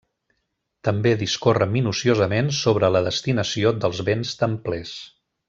[0.87, 4.97] També discorre minuciosament sobre la destinació dels béns templers.